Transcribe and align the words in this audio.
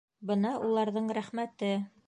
Бына 0.29 0.53
уларҙың, 0.69 1.13
рәхмәте. 1.21 1.73